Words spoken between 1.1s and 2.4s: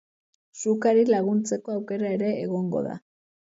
laguntzeko aukera ere